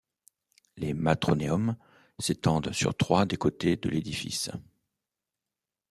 Les 0.77 0.95
matroneums 0.95 1.77
s'étendent 2.17 2.71
sur 2.73 2.97
trois 2.97 3.27
des 3.27 3.37
côtés 3.37 3.75
de 3.77 3.87
l'édifice. 3.87 4.49